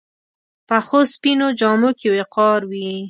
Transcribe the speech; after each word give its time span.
پخو 0.67 0.99
سپینو 1.13 1.47
جامو 1.59 1.91
کې 1.99 2.07
وقار 2.15 2.59
وي 2.71 2.91